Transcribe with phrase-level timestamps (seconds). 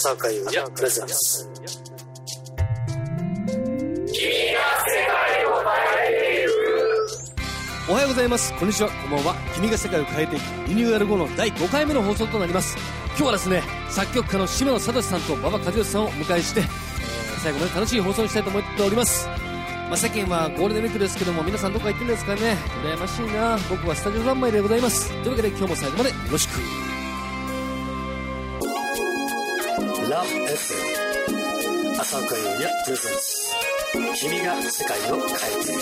[0.00, 1.50] 朝岡優也プレゼンス
[7.88, 8.54] おはようございます。
[8.54, 8.90] こんにちは。
[8.90, 9.34] こんばんは。
[9.56, 10.68] 君が世界を変えていく。
[10.68, 12.76] リニューアル後の第5回目の放送となります。
[13.08, 13.60] 今日はですね
[13.90, 16.68] 作曲家の島野聡さんと馬場和義さんをお迎えして、えー
[17.42, 19.26] 最後まで楽しい放送にしたいと思っております。
[19.26, 22.56] まあ、世間はゴールデンウィークですけども皆さんどこか行ってるんですかね。
[22.84, 23.58] 羨ましいな。
[23.68, 25.08] 僕はスタジオ三昧でございます。
[25.08, 26.87] というわけで今日も最後までよろしく
[30.18, 33.54] ラブ FM 朝岡優也プレゼンス
[34.28, 35.78] 君が世界を変えていく。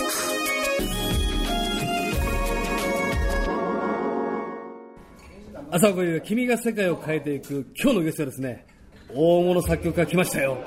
[5.71, 7.67] 朝岡優也君が世界を変えていく。
[7.83, 8.67] 今日のゲストはですね
[9.15, 10.59] 大物作曲家来ましたよ。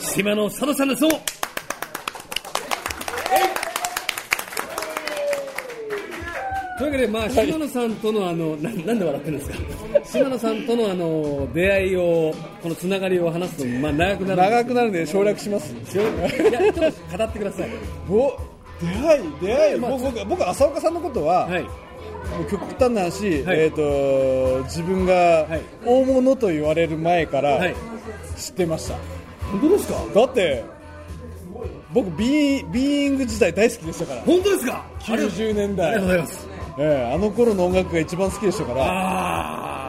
[0.00, 1.02] 島野聡さんです。
[1.02, 1.20] どうも。
[6.78, 9.75] というわけで、まあ、島野さんとのあの、ななんで笑ってるんですか？
[10.06, 14.36] 島野さんとのあの出会いを、このつながりを話すと、まあ、長くなる。
[14.42, 15.72] 長くなるんで省略します。
[15.74, 17.70] いや、ちょっと語ってください。
[18.10, 18.36] お
[18.80, 21.62] 出会い出会い、まあ僕僕僕浅岡さんのことは、はい。
[21.62, 21.68] も
[22.46, 23.58] う極端な話、はい。
[23.60, 25.60] えっ、と自分がはい。
[25.84, 27.74] 大物と言われる前からはい。
[28.36, 28.94] 知ってました、
[29.50, 29.94] 本当ですか？
[30.14, 30.64] だって
[31.94, 34.20] 僕ビービーイング時代大好きでしたから。
[34.22, 36.48] 本当ですか？90年ありがとうござ代います。
[36.78, 38.82] ええあの頃の音楽が一番好きでしたから。
[38.84, 39.85] ああ。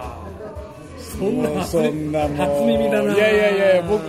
[1.17, 2.11] そんなそん。
[2.11, 3.13] なもう初耳だな。
[3.13, 4.01] いやいやいや僕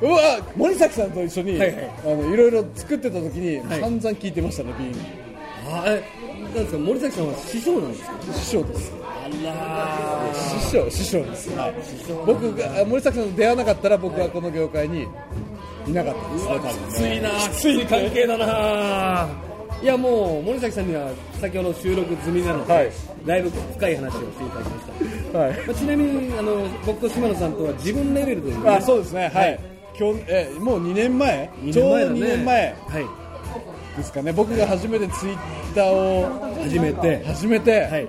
[0.00, 0.20] うわ
[0.56, 1.90] 森崎さんと一緒に、はいはい。
[2.04, 3.80] あのいろいろ作ってた時に、はい。
[3.80, 4.94] 散々聞いてましたねビー
[5.74, 6.02] あえ、
[6.42, 8.12] なんですか、森崎さんは師匠なんですか？
[8.34, 8.92] 師匠です。
[9.04, 11.74] あら師匠師匠です、はい、
[12.26, 15.06] 僕があ森崎さんと出会わなかったら僕はこの業界に
[15.86, 19.28] いなかったですね多分きついな、きつい関係だな。
[19.82, 22.92] いやもう森崎さんには先ほど収録済みなので、はい。
[23.26, 25.38] だいぶ深い話をしていただきました。
[25.38, 25.66] はい。
[25.66, 29.22] まあ、ちなみにあの僕と島野さんとは自分レベルという、あそうですね。
[29.22, 29.60] はい、はい。
[29.98, 31.50] 今日えもう2年前？
[31.60, 34.32] 二ちょうどだね2年前はい、ですかね。
[34.32, 35.36] 僕が初めてツイッ
[35.74, 38.08] ターを初めて、始めて、はい、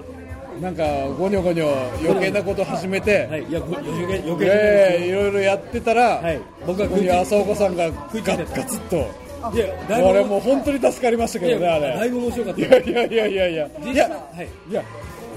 [0.61, 0.83] なんか
[1.17, 3.51] ゴニョゴニョ余計なこと始めて、はい、い。
[3.51, 6.39] や、ご余計、余計ええいろいろやってたら、はい。
[6.67, 11.97] 僕がここに浅岡さんがガッガツッといや、だいぶ、あれもう本当に助かりましたけどねあれ。
[11.97, 12.61] だいぶ面白かった。
[12.61, 14.83] いやいやいやいやいやはい、いや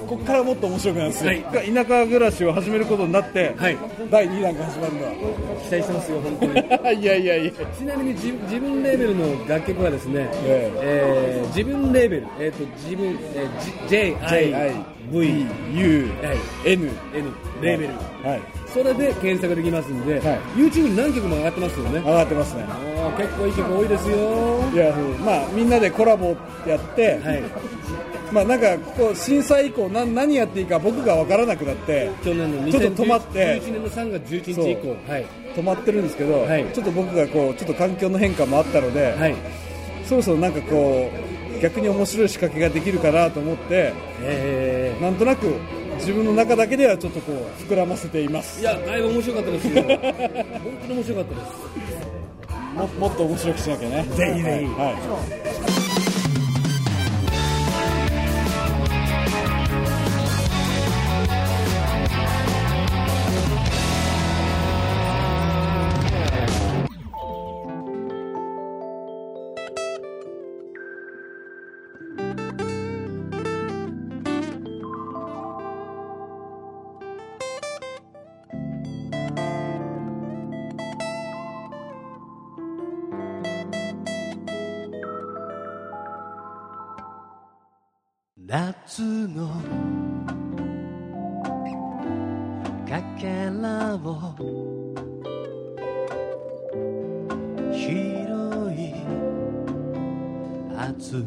[0.07, 1.73] ここからもっと面白くなるんですよ、はい。
[1.73, 3.77] 田舎暮らしを始めることになって、はい。
[4.09, 5.11] 第2弾が始まるのは。
[5.11, 7.01] 期待してますよ、本当に。
[7.03, 7.51] いやいやいや。
[7.77, 11.41] ちなみに自自分レベルの楽曲はですね、ええ。
[11.43, 14.73] ー自分レベル、えー、と自分、えー、J、I、
[15.11, 16.71] V、U はい。
[16.71, 17.31] N N、
[17.61, 18.41] レベル、はい。
[18.73, 20.21] それで検索できますんで、はい。
[20.55, 21.99] YouTube に何曲も上がってますよね。
[21.99, 22.63] 上がってますね。
[23.17, 24.17] 結構いい曲多いですよ。
[24.73, 24.93] いや
[25.25, 26.35] まあみんなでコラボ
[26.65, 27.43] やって、はい、
[28.31, 36.65] まあなんかこう震災以降何何やっていいか僕が分からなくなって去年のちょっと止まって2011年の3月11日以降、はい、止まってるんですけど、はい。
[36.73, 39.35] ちょっと僕がこうちょっと環境の変化もあったので、はい、
[40.05, 41.11] そろそろなんかこ
[41.57, 44.97] う逆に面白い仕掛けができるかなと思ってえ。
[45.01, 45.55] なんとなく
[45.97, 48.59] 自分の中だけではちょっとこう膨らませています。
[48.59, 49.83] ー、いや、だいぶ面白かったですよ。
[49.83, 49.87] 本
[50.81, 51.77] 当に面白かったです。
[52.75, 54.03] ももっと面白くしなきゃね。
[54.03, 54.45] ぜひぜひ。
[54.45, 55.66] はい、はい
[100.99, 101.23] 集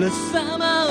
[0.00, 0.89] The summer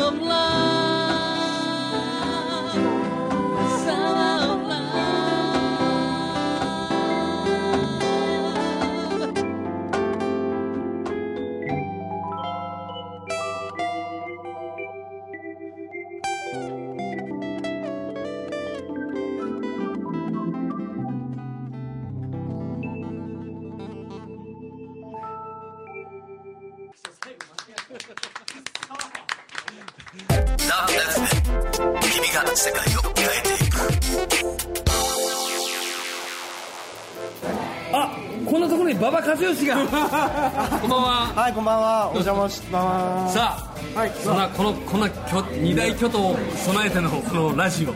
[42.19, 43.35] 邪魔します。
[43.35, 43.57] さ
[43.95, 47.91] あ、そんなこのこんな巨二大巨頭を備えてのこのラジオ。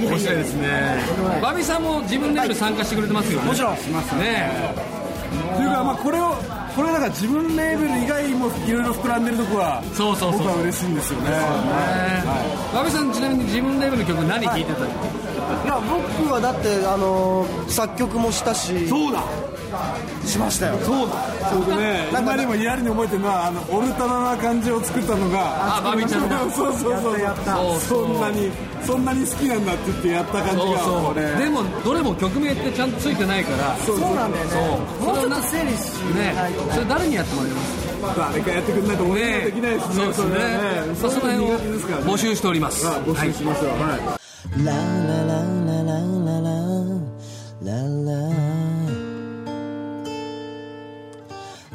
[0.00, 0.98] 面白いですね。
[1.40, 3.46] バビさんも自分レベル参加してくれてますよね。
[3.46, 4.50] もちろんしますね
[5.56, 6.34] というかまあこれを
[6.74, 10.38] これだから自分レーベル以外もいろいろ膨らんでるとこはそうそうそう。
[10.38, 11.30] 僕は嬉しいんですよね。
[12.74, 14.80] バビさんちなみに自分レベルの曲何聴いてた？
[14.80, 14.90] の、い
[15.68, 19.22] や、僕はだって、あのー作曲もしたし、そうだ
[20.24, 20.78] しましたよ。
[20.82, 21.14] そうだ
[21.50, 28.50] それでね今でもリアルに覚えてるのはあのオルタナな感じを作ったのがあバビちゃんのそうそうそうやったそうそうそんなに
[28.86, 34.50] そんなに好きなんだって言ってやった感じがそうでもどれも曲名ってちゃんとついてないからそうそうなんだよね。
[34.50, 34.58] そ
[35.02, 36.72] うもうちょっとそ整理しねないと。
[36.72, 37.84] それ誰にやってもらいます
[38.18, 41.58] 誰かやってくれないと俺にはできないですねそうですねその辺を
[42.04, 44.24] 募集しておりますあ募集しましょうはい
[44.62, 46.52] La la la la la la la
[47.62, 48.43] la la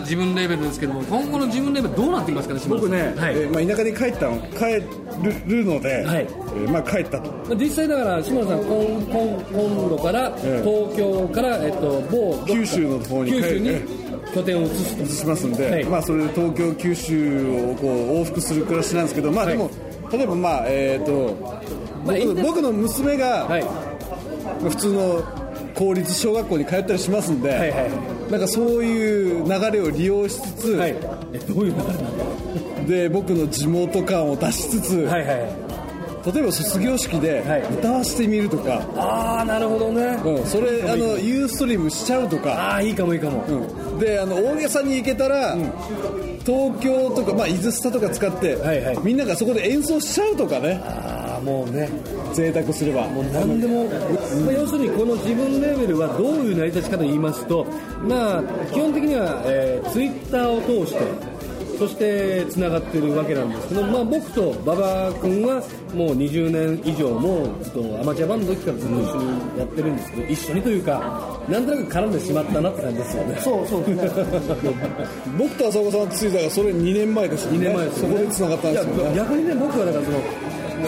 [0.00, 3.34] 自分レベルですけども今後の自分レベルどうなってきますかね僕ね、はい。
[3.34, 4.82] えーまあ、田舎に帰ったの帰
[5.46, 6.22] るので、はい。
[6.22, 7.30] えーまあ、帰ったと。
[7.30, 8.74] まあ実際だから島田さん今
[9.08, 10.62] 今今度からええ。
[10.64, 13.82] 東京から、えっと、某九州の方に九州にえ
[14.34, 15.06] 拠点を移すと。
[15.06, 15.84] しますんで、はい。
[15.84, 19.70] まあ、それで東京九州をこう往復する暮らしなんですけどまあでも、
[20.12, 21.34] 例えばまあえっ、と
[22.04, 23.64] まあ僕僕の娘が、はい。
[23.64, 23.70] ま
[24.66, 25.22] あ普通の
[25.74, 30.96] 公立小学校に通ったりしますんで、はいはいなんかそういう流れを利用しつつ、はい。
[31.32, 35.68] えどういう流れなんだで僕の地元感を出しつつ、はいはい
[36.32, 37.62] 例えば卒業式ではい。
[37.62, 40.02] 歌わせてみるとか、ああなるほどね。
[40.24, 45.56] うん、それあのユーストリームしちゃうとか、ああいいかもいいかも、うん、であの大げさに行けたら、
[46.44, 48.98] 東京とか、まあ、伊豆スタとか使って、はいはい。
[49.02, 50.80] みんながそこで演奏しちゃうとかね。
[50.84, 51.88] ああもうね
[52.34, 53.08] 贅沢すれば。
[53.08, 57.66] もう何でも、まあ、要するにこの自分レベルはどういう成り立ちかと言いますと、
[58.02, 58.42] まあ、
[58.72, 61.38] 基本的には、えー、ツイッターを通して
[61.78, 65.62] そしてつながってるわけなんですけど、まあ、僕と馬場君は
[65.94, 73.40] もう20年以上もずっとアマチュアバンドの時からずっと一緒にやってるんですけど一緒にというかなんとなく絡んでしまったなって感じですよね。
[73.40, 73.84] そうそう
[75.38, 77.58] 僕と浅岡さんついたがそれ2年前ですよね。
[77.58, 79.14] 2年前ですそこで繋がったんですよね。
[79.14, 80.18] 逆にね僕はだからその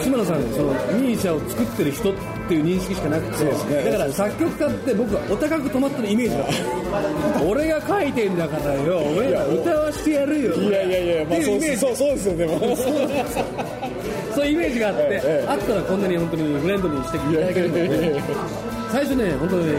[0.03, 2.15] 島野さんそのミーシャを作ってる人っ
[2.47, 3.91] ていう認識しかなくて、ね。
[3.91, 8.99] だから作曲家って僕はお高く止まってるイメージだった俺が書いてんだからよ。
[9.17, 10.55] 俺ら歌わしてやるよ。
[10.55, 11.55] いやいやいやまあそ
[11.91, 13.01] うそうそうですよ
[14.33, 18.23] そういうイメージがあって、ええあったらこんなに本当にフレンドリーにしていただけるので、
[18.91, 19.73] 最初ね、本当にね、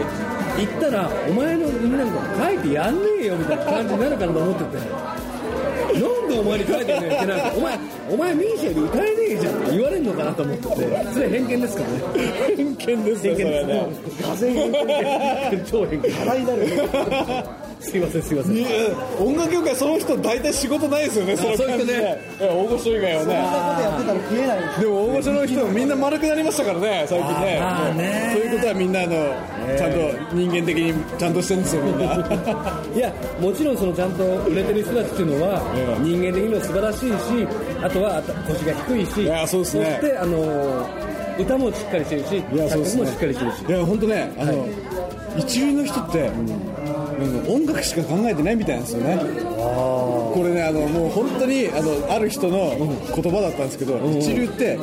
[0.57, 5.12] 行ったら、お前のみんなの書いてやんねえよみたいな感じになるかなと思ってて、
[5.93, 10.69] なんでお前に書いてくれってなんか、お前、お前ミーシャで歌えねえじゃんって言われるのかなと思ってて、
[11.13, 11.99] それ偏見ですからね。
[12.55, 13.87] 偏見ですよそれね
[14.25, 14.71] 完全偏
[15.51, 16.09] 見 超偏見。
[16.19, 16.63] 笑いになる
[17.83, 18.55] すいません、すいません。
[19.19, 23.25] 音楽業界その人大体仕事ないですよねそ大御所以外はね。
[23.25, 24.77] そんなことやってたら食えない。
[24.77, 27.59] んでも大御所の人もみんな丸くなりましたからね最近ね。
[27.61, 28.31] あーね。
[28.33, 29.11] そういうことはみんなあの
[29.77, 32.05] ちゃんと人間的にちゃんとしてるんですよみんな。
[32.95, 35.61] いやもちろんそのちゃんと売れてる人たちっていうのは
[35.99, 37.13] 人間的にも素晴らしいし
[37.81, 39.99] あとは腰が低いしいやそうですね。
[40.01, 40.87] そしてあの
[41.37, 43.03] 歌もしっかりしてるしいやそうですね。
[43.03, 43.65] もしっかりしてるし。
[43.67, 44.67] いや本当ねあの、
[45.35, 46.73] 一流の人って、うん
[47.47, 49.17] 音楽しか考えてないみたいなんですよね。
[49.17, 52.75] これねあのもう本当にあのある人の
[53.15, 54.77] 言葉だったんですけど、一流って、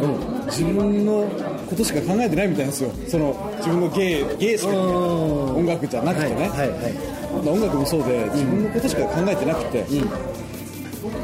[0.46, 1.28] 自分の
[1.68, 2.90] ことしか考えてないみたいなんですよ。
[3.08, 9.84] その自分の芸芸しか音楽じゃなくてね、はいはい音楽もそうで自分のことしか考えてなくて、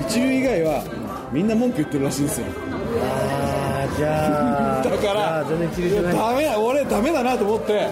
[0.08, 2.46] 一流以外はみんな文句言ってるらしいんですよ。
[3.02, 6.16] ああじゃあだから全然一流じゃない。
[6.16, 7.88] ダメだ俺ダメだなと思って。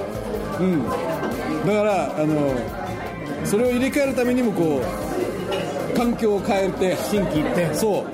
[0.60, 0.84] うん。
[0.84, 2.83] だからあの
[3.44, 8.04] それを入れ替えるためにもこう環境を変えて心機一転そう。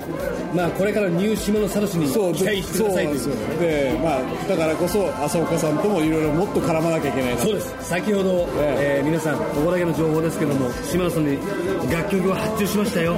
[0.55, 3.91] まあこれからニュー島のサルシにそう期待してくださいというそうで。
[3.91, 7.73] でまあだからこそ浅岡さんともいろいろもっと絡まなきゃいけないなそうです。
[7.81, 9.01] 先ほど、ええ。
[9.01, 11.37] ー皆さんここだけの情報ですけども島野さんに
[11.91, 13.17] 楽曲を発注しましたよ。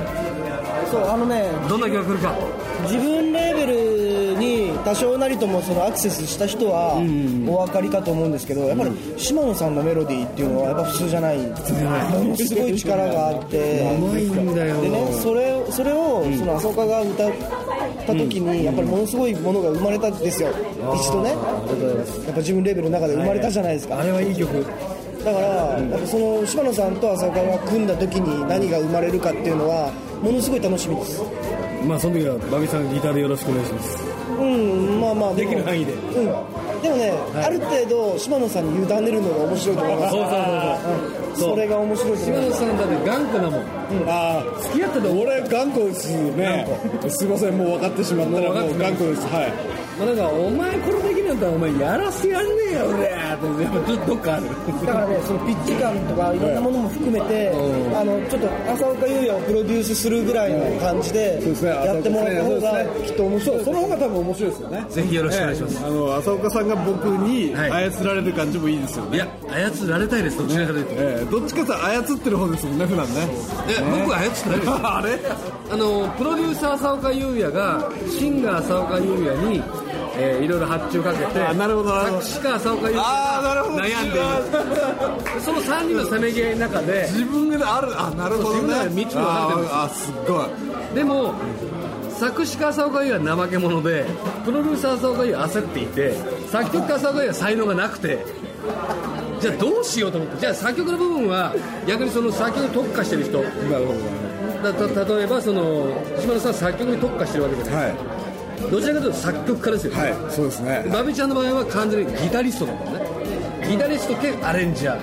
[0.91, 2.35] そうあのねどんな曲が来るか。
[2.83, 3.92] 自分レーベルに
[4.83, 6.95] 多少なりともそのアクセスした人は
[7.47, 11.37] お分かりかと思うんですけどやっぱり島野さんのメロディーっていうのはやっぱ普通じゃない。
[11.37, 13.81] ものすごい力があって。
[13.95, 14.81] うまいんだよ。
[14.81, 17.31] でねそれをそれをその浅岡が歌っ
[18.05, 20.49] た時にやっぱりものすごいものが生まれたんですよ。
[20.95, 21.29] 一度ね。
[21.29, 21.37] やっ
[22.33, 23.99] ぱ自分レーベルの中で生まれたじゃないですか。
[23.99, 24.31] あれはい。
[24.31, 24.65] い曲
[25.23, 25.45] だから、
[25.79, 29.89] やっぱその島野さんと浅岡が組んだ時に何が生まれるかっていうのは
[30.21, 31.21] ものすごい楽しみです。
[31.87, 35.93] まあその時はバビさんギターでよろしくお願いしますうんまあまあできる範囲で。
[35.93, 36.11] うん。
[36.81, 40.11] でもね、ある程度島野さんに委ねるのが面白いと思います。
[40.11, 40.39] そうそうそう
[41.35, 41.49] そう。
[41.49, 41.55] うん。
[41.55, 43.61] それが面白い島野さんだって頑固だもん。
[44.07, 44.43] ああ。
[44.61, 46.67] 付き合ってた俺頑固ですね。
[47.09, 49.27] すいませんもう分かってしまったらもう頑固です。
[49.27, 54.47] はいまあ、なんかお前これできるんだったらお前やらせてやんねえよ俺ってやっぱちょっとどっかある
[54.85, 57.97] だからねそのピッチ感とかいろんなものも含めて、うん。
[57.97, 64.85] あのちょっと浅岡優也をプロデュースするぐらいの感じでやってもらった方がきっと面白いその方が多分面白いですよね。
[64.89, 67.89] ぜひよろしくお願いします、あの浅岡さんが僕にはい。
[67.91, 69.27] 操られる感じもいいですよね、いや
[69.71, 71.25] 操られたいですどちらかというと、ええ。
[71.25, 73.27] どっちかというと操ってる方ですもんね普段ね。
[73.69, 74.79] え僕は操ってないですよ。
[74.83, 75.19] あれ？
[75.71, 79.63] あのプロデューサー浅岡優也がシンガー浅岡優也に、
[80.15, 85.41] えーいろいろ発注かけてあなるほど作詞家浅岡優が悩んでいる。
[85.41, 88.61] その3人のせめぎ合いの中で自分があるあなるほどね。
[88.61, 90.43] 自分の中で道も分かれてるんでああすっご
[90.91, 90.95] い。
[90.95, 91.33] でも
[92.09, 94.05] 作詞家浅岡優也は怠け者で
[94.45, 96.13] プロデューサー浅岡優也は焦っていて
[96.47, 98.23] 作曲家浅岡優也は才能がなくて
[99.41, 101.53] じゃあどうしようと思ってじゃあ作曲の部分は
[101.87, 103.41] 逆にその作曲に特化してる人。
[103.41, 103.93] なるほ
[104.63, 105.87] だた例えばその
[106.21, 108.22] 島田さんは作曲に特化してるわけじゃどない、はい
[108.71, 110.85] どちらかというと作曲家ですよ、はいそうですね。
[110.91, 113.67] バビちゃんの場合は完全にギタリストだからね。
[113.69, 114.99] ギタリスト兼アレンジャー。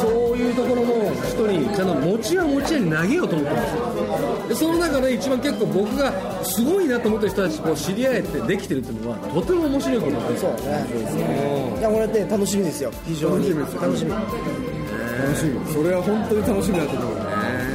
[0.00, 4.48] そういうところの人にちゃんと持ちは持ち屋に投げようと思ってるんですよ。
[4.48, 6.12] でその中で一番結構僕が
[6.44, 11.78] すごいなと思った人たちと知り合えてできてるっていうのはとても面白いことでそうね。
[11.78, 12.90] いやこれって楽しみですよ。
[13.06, 13.48] 非常に。
[13.50, 14.10] 楽しみ。
[14.10, 14.26] 楽
[15.36, 15.72] しみ。
[15.72, 17.16] それは本当に楽しみだと思う。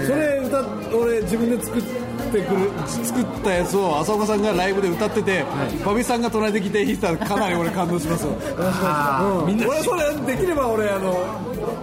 [0.06, 5.44] それ歌っ俺自分で作ってくる作ったやつを浅岡さんがライブで歌ってて、
[5.86, 8.34] バビさんが隣で来て弾いたらかなり俺感動しますよ。
[8.60, 9.46] あー。
[9.46, 9.58] みん。
[9.60, 11.16] な俺それできれば俺あの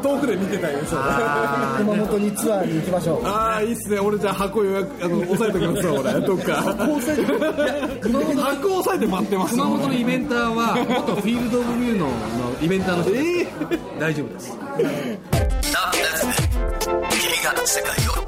[0.02, 0.80] 遠くで見てたいよ
[1.78, 3.22] 熊本にツアーに行きましょう。
[3.24, 3.98] あーいいっすね。
[3.98, 6.12] 俺じゃあ箱予約あの押さえときますわ俺。
[6.26, 6.54] どっか。
[6.54, 7.12] 箱押さ
[8.94, 9.54] えて待ってます。
[9.54, 12.12] 熊本のイベンターは元フィールド・オブ・ビューのの
[12.60, 13.46] イベンターの人え
[13.98, 14.56] 大丈夫です。
[17.10, 17.90] 君が世界
[18.22, 18.25] を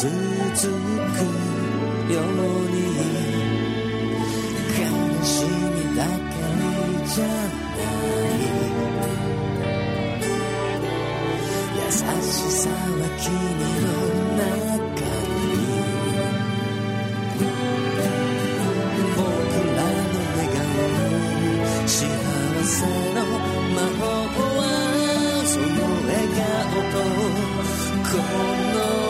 [0.00, 0.14] 続く
[2.10, 2.24] よう
[2.70, 2.80] に
[4.72, 4.80] 悲
[5.22, 5.52] しみ
[5.94, 6.64] ばかり
[7.06, 8.40] じゃない
[11.76, 12.72] 優しさは
[13.20, 13.28] 君
[13.82, 13.88] の
[14.38, 14.48] 中
[15.04, 15.60] に。
[19.16, 19.22] 僕
[19.76, 20.88] らの願う
[21.86, 21.92] 幸
[22.64, 22.72] せ
[23.12, 23.18] の
[23.74, 24.08] 魔法
[24.56, 24.62] は
[25.44, 25.68] その
[26.08, 26.96] 笑顔と
[28.08, 28.16] こ
[28.72, 29.09] の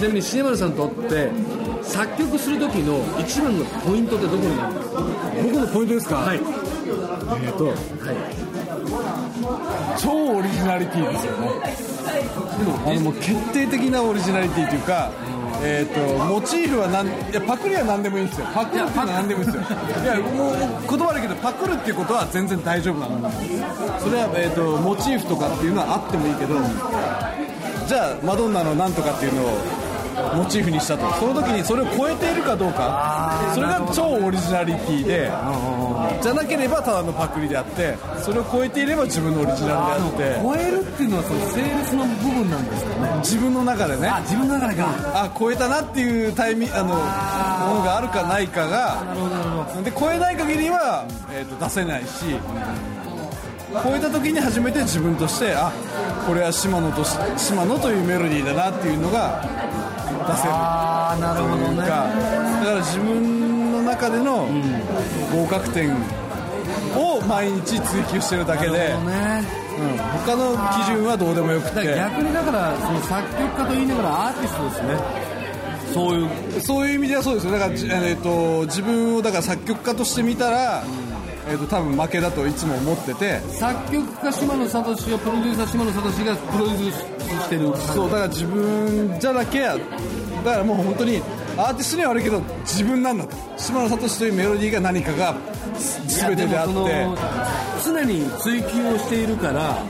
[0.00, 1.30] ちなみに重丸さんにとって
[1.82, 5.02] 作曲する時の一番のポイントってどこになるんですか？
[5.42, 6.16] 僕のポイントですか？
[6.16, 6.40] はい。
[7.44, 7.74] えっ、と、
[10.00, 11.48] 超オリジナリティですよね。
[12.86, 15.10] あのもう決定的なオリジナリティというか、
[15.62, 18.46] えー、とモチーフはなんいやパクリは何でもいいんですよ。
[18.54, 19.62] パクるって何でもいいんですよ。
[20.02, 20.56] いやもう
[20.88, 23.30] 言葉悪いけどパクるっていうことは全然大丈夫なの。
[24.00, 26.56] それは、えー、とモチーフとかっていうのはあってもいいけど
[27.86, 29.50] じゃあマドンナのなんとかっていうのを
[30.36, 31.10] モチーフにしたと。
[31.14, 33.50] その時にそれを超えているかどうか。
[33.54, 35.30] それが超オリジナリティで
[36.22, 40.40] じゃなければただのパクリであってそれを超えていれば自分のオリジナルであって。
[40.42, 43.18] 超えるっていうのはそのセールスの部分なんですかね。
[43.18, 44.08] 自分の中でね。
[44.08, 44.86] あ自分の中でか。
[45.14, 49.02] あ超えたなっていうタイミングあのものがあるかないかが。
[49.84, 52.24] で超えない限りは、えー、と出せないし
[53.84, 55.72] 超えた時に初めて自分としてあ
[56.26, 59.44] これは島野とし島野というメロディーだなっていうのが
[59.78, 59.79] 出
[60.36, 60.50] せる。
[60.52, 61.76] ああなるほどね。
[61.76, 62.08] だか
[62.64, 64.48] ら自分の中での
[65.32, 65.94] 合格点
[66.96, 69.60] を毎日追求してるだけで、ね。
[69.80, 71.86] うん、他の基準はどうでもよくて。
[71.86, 75.30] 逆にだからその作曲家と言いながらアーティストですね。
[75.94, 76.24] そうい
[76.58, 76.60] う。
[76.60, 77.52] そういう意味ではそうですよ。
[77.52, 80.84] だから、じえー、と自分をだから作曲家として見たら、
[81.48, 83.40] えー、と多分負けだといつも思ってて。
[83.58, 87.72] 作曲家島野聡をプロデューサー島野聡がプロデュースしてる。
[87.94, 91.22] そうだから自分じゃなきゃだからもう本当に
[91.56, 93.36] アーティストには悪いけど自分なんだと。
[93.56, 95.36] 島野聡というメロディーが何かが
[96.06, 97.06] 全てであって。
[97.84, 99.82] 常に追求をしているから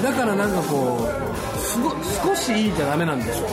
[0.00, 1.08] だからなんかこ
[1.56, 1.90] うすご
[2.30, 3.46] 少しいいじゃダメなんでしょ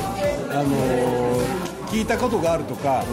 [0.52, 3.04] あのー聞いたことがあるとか、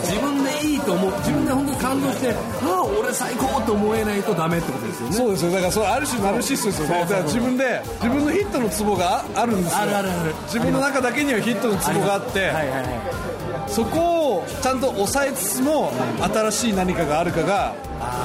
[0.00, 1.12] 自分でいいと思う。
[1.18, 5.16] 自分で本当に感動してああ俺最高と思えないとダメってことですよね。
[5.16, 5.50] そうですよ。
[5.52, 7.00] だからそれある種ナルシストですよね。
[7.00, 9.78] だから自分で自分のヒットのツボがああるんですよ。
[9.80, 17.74] あるあるある自分の中だけにはヒットのツボがあってはいはいはそこをちゃんと抑えつつも新しい何かがあるかが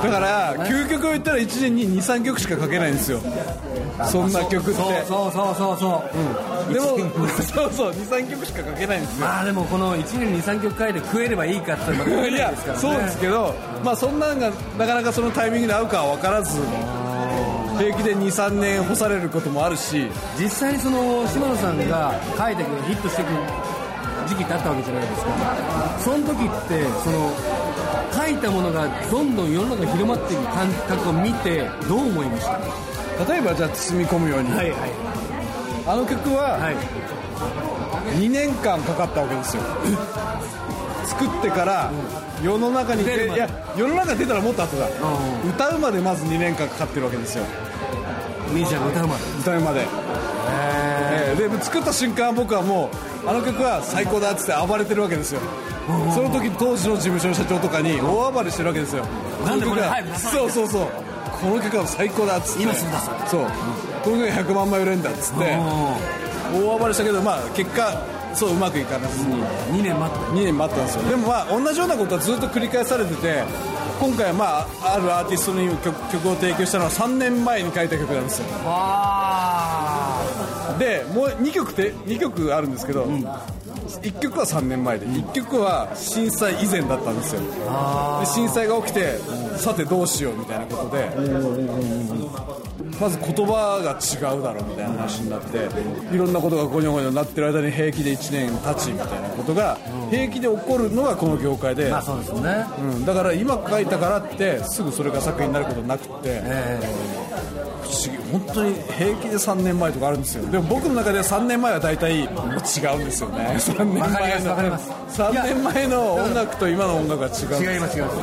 [0.04, 3.20] だから究極を言ったら1年に23曲しか書けないんですよ。
[4.12, 4.72] そんな曲って。
[4.72, 6.04] いそうそうそうそ
[6.70, 6.86] う、でも
[7.42, 9.26] そうそう23曲しか書けないんですよ。
[9.26, 11.92] まあでもこの1年に23曲書いて食えればいいかって
[12.30, 12.80] いやですからね。
[12.82, 16.60] そうですけどまあそんなんがなかなかそのタイミングで合うかは分からず
[17.80, 20.08] 平気で23年干されることもあるし。
[20.40, 23.30] 実際にその島野さんが書いた曲がヒットしていく
[24.28, 25.32] 時期ってあったわけじゃないですか。
[26.00, 27.32] その時ってその
[28.18, 33.32] 書いたものがどんどん世の中に広まっていく感覚を見てどう思いました？
[33.34, 34.72] 例えばじゃあ包み込むように、はい
[35.88, 36.76] あの曲ははい。
[38.20, 39.64] 2年間かかったわけですよ。
[41.06, 41.92] 作ってから
[42.44, 44.86] 世の中に出るいや世の中に出たらもっと後だ。
[44.88, 44.90] う
[45.50, 47.44] 歌うまでまず2年間かかってるわけですよ。
[48.54, 49.22] ミーちゃんが歌うまで。
[49.40, 49.84] 歌うまで、え
[51.00, 52.90] えで作った瞬間僕はも
[53.26, 55.42] うあの曲は最高だっつって暴れてるわけですよ。
[56.14, 59.06] その時当時の事務所の社長とかに大暴れしてるわけですよ。
[59.46, 60.88] なんでこれの曲が早く出さそうそうそう。
[61.42, 62.64] この曲は最高だっつって。
[62.64, 63.42] 今すぐ出そうそう。
[64.04, 65.58] この曲が100万枚売れんだっつって。
[66.54, 68.02] 大暴れしたけどまあ結果
[68.34, 71.10] そううまくいかなずに2年待って2年待ったんですよ。
[71.10, 73.44] でもまあ同じようなことはずっと繰り返されてて
[74.00, 74.46] 今回はま
[74.84, 78.46] ああるアーティストに曲曲を提供したのは3年前に書いた曲なんですよ。
[78.66, 79.97] わ
[80.78, 87.42] でもう2曲て2曲あるんですけど、1曲は3年前で1曲は震災以前だったんですよ。
[88.20, 89.18] で震災が起きて
[89.58, 91.10] さてどうしようみたいなことで
[93.00, 95.70] まず言葉が違うだろうみたいな話になって
[96.14, 99.78] いろんなことがゴニョゴニョなってる間に平気で1年経ちみたいなことが
[100.10, 102.66] 平気で起こるのがこの業界で、まあそうですよね。
[102.80, 107.27] うん、だから今書いたからってすぐそれが作品になることなくって、不思議
[108.32, 113.56] 本当に平気で3年前とかあるんですよでも僕の中では3年前は大体違うんですよね。
[113.58, 114.92] 3年前のすわかります。
[115.22, 118.18] 3年前の音楽と今の音楽が違う違います違います。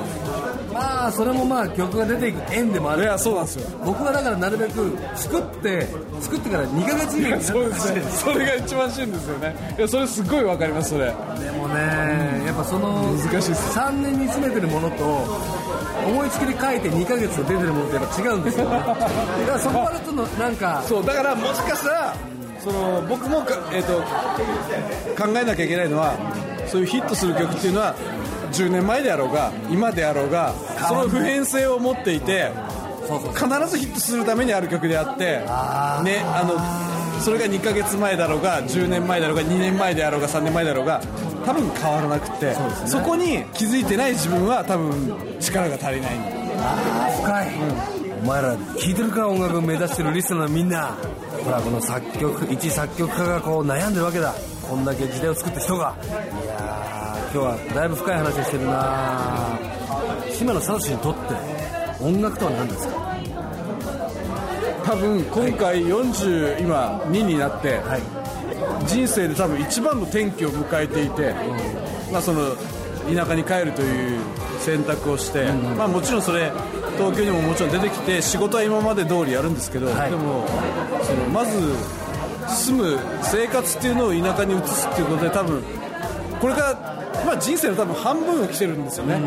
[0.72, 3.04] まあそれもまあ曲が出ていく縁でもある。
[3.04, 3.68] いやそうなんですよ。
[3.84, 5.86] 僕はだからなるべく作って
[6.20, 8.02] 作ってから2ヶ月以内にそうですね。
[8.02, 9.74] それが一番旬ですよね。
[9.78, 11.06] いやそれすごいわかりますそれ。
[11.06, 11.12] で
[11.52, 13.78] もねやっぱその難しいっす。
[13.78, 15.04] 3年に詰めてるものと
[16.04, 18.78] 思いつきで書いて2ヶ月で出てるものってやっぱ違うんですよね。
[18.78, 18.98] だか
[19.52, 22.16] らそこまでとのなんかそうだからもしかしたら
[22.64, 24.00] その僕もか、えー、と
[25.22, 26.14] 考えなきゃいけないのは
[26.66, 27.94] そういうヒットする曲っていうのは
[28.52, 30.54] 10年前であろうが今であろうが
[30.88, 32.50] その普遍性を持っていて
[33.34, 35.38] 必ずヒットするためにある曲であって
[36.04, 41.00] ねあのそれが2ヶ月前だろうが10年前だろうが2年前であろうが3年前だろうが
[41.44, 42.54] 多分変わらなくて
[42.86, 46.10] そ,、こに気づいてない自分は多分力が足りない。
[47.22, 47.48] 深い、
[48.22, 50.96] お前ら聴いてるか音楽を目指してるリスナーのみんな。
[51.44, 54.34] ほらこの作曲一作曲家がこう悩んでるわけだ。
[54.68, 55.94] こんだけ時代を作った人が。
[56.02, 56.08] い
[56.46, 59.58] やー今日はだいぶ深い話をしてるな
[60.32, 61.20] 島野聡にとって
[62.02, 62.94] 音楽とは何ですか？
[64.84, 67.80] 多分今回40今2になって、
[68.86, 71.34] 人生で多分一番の転機を迎えていて、
[72.12, 72.56] まあ、その
[73.12, 74.20] 田舎に帰るという
[74.60, 75.44] 選択をして、
[75.76, 76.50] まあ、もちろんそれ
[76.96, 80.10] 東京にももちろん出てきて仕事は今まで通りやるんですけど、はい。
[80.10, 80.46] でも
[81.02, 81.58] そのまず
[82.48, 85.62] 住む生活っていうのを田舎に移すっていうことで多分
[86.40, 89.20] これから、まあ、人生の多分半分が来てるんですよね、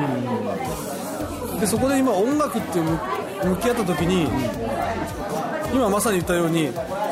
[1.59, 2.99] でそこで今音楽って向
[3.43, 4.27] 向き合った時に
[5.73, 6.69] 今まさに言ったように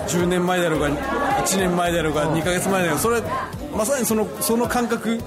[0.07, 0.89] 10年前だろうが
[1.45, 3.21] 1年前だろうが2ヶ月前だろうがそれ
[3.75, 5.19] まさにそのその感覚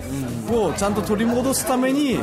[0.50, 2.20] をちゃんと取り戻すために一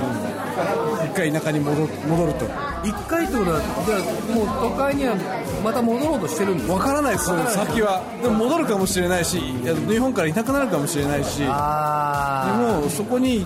[1.15, 2.45] 回田舎に戻戻ると。
[2.83, 5.15] 一回ってことはじゃあもう都会には
[5.63, 7.25] また戻ろうとしてるんです分からないです。
[7.53, 8.03] 先は。
[8.21, 11.39] でも戻るかもしれないし日本からいなくなるかもしれないし。
[11.39, 13.45] であもそこに、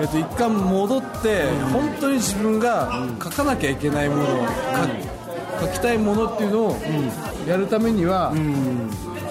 [0.00, 4.26] えっと、一回戻って本当に自分が書かなきゃいけないものを
[5.60, 6.76] 書書きたいものっていうのを
[7.46, 8.32] やるためには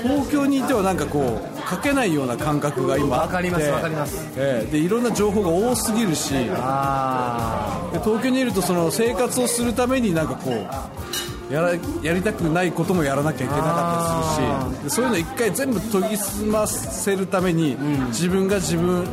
[0.01, 3.33] 東京にいてはなんかこう書けないような感覚が今あって。
[3.35, 4.27] わかりますわかります。
[4.35, 4.71] ええ。
[4.71, 6.33] でいろんな情報が多すぎるし。
[6.51, 14.83] あで東京にいるとその生活をするためになんかこうやらやりたくないこともやらなきゃいけなかったりするし。
[14.83, 17.75] でそういうの一回全部研ぎ澄ませるために、
[18.07, 19.05] 自分が自分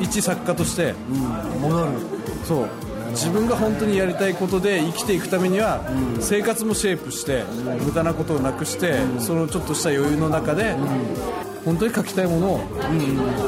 [0.00, 0.94] 一作家として、
[1.60, 1.90] 戻る。
[2.44, 2.68] そう
[3.14, 5.80] 自分が本当にやりたいことで生きていくためには、
[6.20, 7.44] 生活もシェイプして、
[7.84, 10.76] 無駄なことをなくして、そのちょっとした余裕の中で、
[11.64, 12.60] 本当に書きたいものを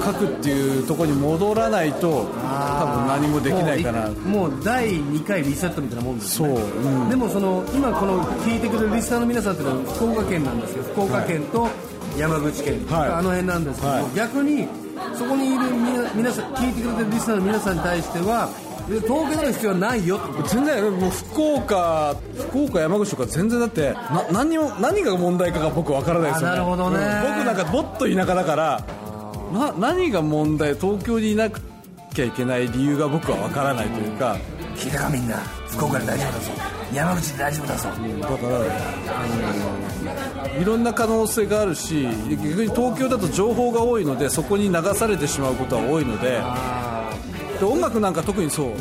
[0.04, 4.08] 書くっていうところに戻らないと多分何もできないかな。
[4.08, 7.10] もう第2回リセットみたいなもんですそう、うん。
[7.10, 11.68] でもその今この聞いてくれるリスナーの皆さんっていうのは福岡県なんですけど福岡県と
[12.16, 13.10] 山口県、はい。
[13.10, 14.04] あの辺なんですけど、はい。
[14.14, 14.66] 逆に
[15.14, 18.48] そこにいる皆皆さん聞いてくれてるリスナーの皆さんに対しては
[18.86, 20.20] 東京になる必要はないよ。
[20.46, 22.14] 全然もう福岡
[22.50, 26.54] 福岡山口とか全然だってな何にも何が問題かが僕わからないですよね。
[26.54, 26.98] あなるほどね。
[26.98, 27.04] うん
[27.36, 28.84] 僕なんかもっと田舎だから
[29.52, 34.36] な何が問題東京にいなきゃいけない理由が僕はわからないというか。
[34.76, 35.38] 聞いたかみんな。
[35.68, 36.50] 福岡で大丈夫だぞ。
[36.92, 37.88] 山口で大丈夫だぞ。
[37.88, 37.94] だ
[38.28, 38.60] から、
[40.60, 46.40] いろんな可能性があるし逆に東京だと情報が多いのでそこに流されてしまうことは多いのでで
[47.64, 48.72] 音楽なんか特にそう、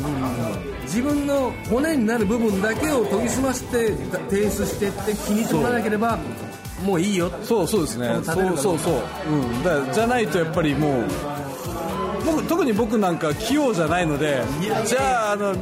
[0.82, 3.96] 自分の骨になる部分だけを研ぎ澄まして
[4.30, 6.18] 提出していって気に取らなければ
[6.84, 7.30] もういいよ。
[7.42, 8.08] そうそうですね。
[8.22, 8.94] そそううそうそう、
[9.30, 11.04] うん、だじゃないとやっぱりもう
[12.24, 14.42] 僕特に僕なんか器用じゃないので
[14.84, 15.54] じゃああの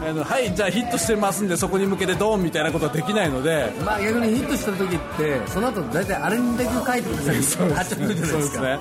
[0.00, 8.32] あのはいじゃあヒットしてますんでそこに向けてドーンみたいなことはできないのでまあ逆にヒットした時ってその後大体アレンジだけ書いてください発着するじゃないですか。
[8.32, 8.78] そうですね。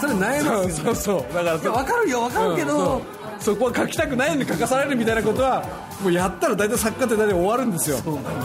[0.00, 5.64] それ悩そうますそうそうだから分かるよ分かるけど、うんそこは書きたくないのに書かされるみたいなことは
[6.02, 7.96] もうやったら大体作家って大体終わるんですよ。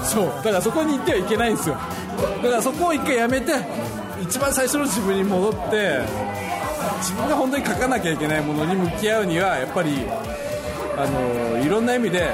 [0.03, 1.75] そうだからそこに行ってはいけないんですよ。
[2.41, 3.53] だからそこを一回やめて
[4.21, 5.99] 一番最初の自分に戻って
[6.99, 10.07] 自分が本当に書かなきゃいけないものに向き合うにはやっぱり
[10.97, 12.29] あのいろんな意味で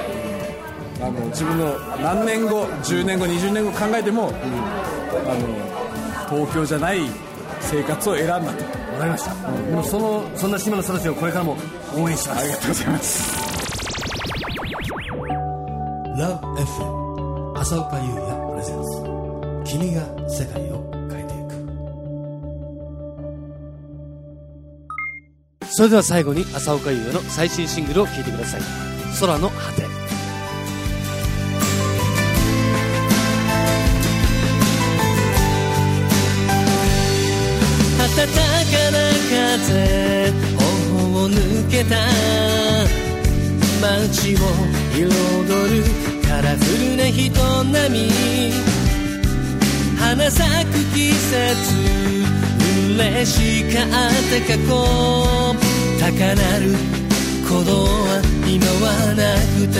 [1.02, 4.32] あの自分の何年後10年後20年後考えても、あ
[5.34, 7.00] の東京じゃない
[7.60, 8.45] 生活を選んだと。
[8.91, 11.58] 分かりました、でもそのそんな島野聡をこれからも
[11.95, 12.39] 応援します。
[12.39, 13.36] ありがとうございます。
[16.17, 19.01] LoveFM 浅岡優也プレゼンス。
[19.65, 21.38] 君が世界を変えてい
[25.67, 25.73] く。
[25.73, 28.62] それでは最後に浅岡優也の最新シングルを聴いてください。
[29.19, 29.90] 空の果て。
[54.52, 56.76] 過去高鳴る
[57.46, 59.24] 鼓動は今はな
[59.56, 59.80] くて。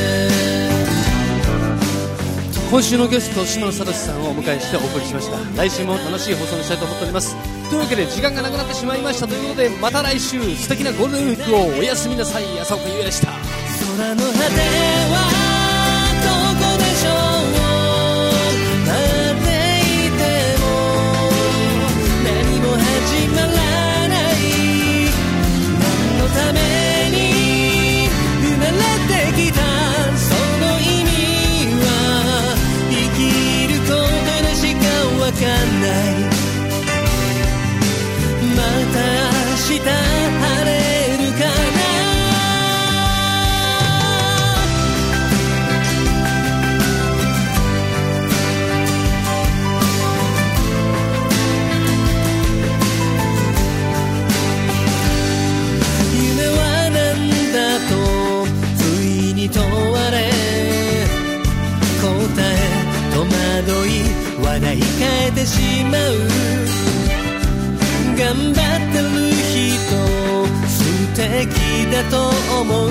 [2.72, 5.38] 今週のゲスト島野聡さんをお迎えしてお送りしました。
[5.58, 7.36] 来週も楽しい放送にしたいと思っております。
[7.70, 12.44] というわけで時間がなくなってしまいましたということでまた来週素敵なゴールデンウィークをおやすみなさい。
[12.62, 13.28] 浅岡優也でした。
[13.98, 14.40] 空の果て
[15.12, 15.51] は
[65.92, 66.12] まう
[68.18, 68.24] 頑
[68.54, 69.06] 張ってる
[69.52, 69.60] 人
[70.68, 70.80] 素
[71.16, 71.20] 敵
[71.92, 72.14] だと
[72.62, 72.90] 思う。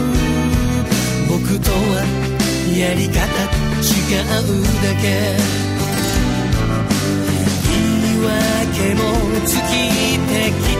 [1.29, 1.75] 僕とは
[2.77, 3.17] やり方
[3.81, 5.05] 違うだけ。
[7.69, 7.73] 言
[8.15, 9.01] い訳も
[9.47, 9.73] 尽き
[10.29, 10.80] てきた。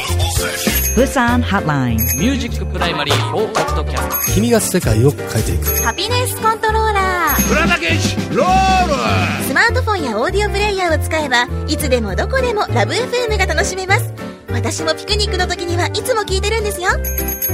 [0.95, 1.97] Busan Hotline.
[2.17, 5.65] ミュージックプライマリー4ポッドキャスト君が世界を変えていく。
[5.83, 9.45] ハピネスコントローラープラダケシロール。
[9.45, 14.13] スマートフォンやオーディオプレイヤーを使えばいつでもどこでもラブ f m が楽しめます。
[14.49, 16.89] 私もピクニックの時にはいつも聞いてるんですよ。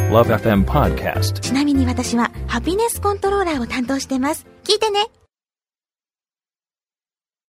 [0.09, 1.39] Love FM Podcast.
[1.39, 4.47] ちなみに私はハピネスコントローラーを担当してます。
[4.63, 5.01] 聞いてね